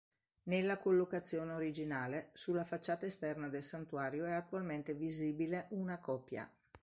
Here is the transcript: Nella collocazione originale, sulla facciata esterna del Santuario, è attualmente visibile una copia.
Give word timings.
Nella 0.45 0.79
collocazione 0.79 1.53
originale, 1.53 2.31
sulla 2.33 2.63
facciata 2.65 3.05
esterna 3.05 3.49
del 3.49 3.61
Santuario, 3.61 4.25
è 4.25 4.31
attualmente 4.31 4.95
visibile 4.95 5.67
una 5.73 5.99
copia. 5.99 6.51